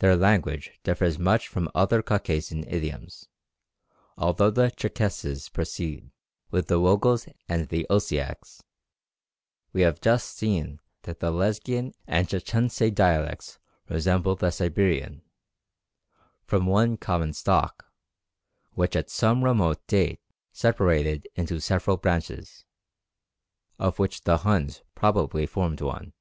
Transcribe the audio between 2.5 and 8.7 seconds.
idioms, although the Tcherkesses proceed, with the Wogouls and the Ostiakes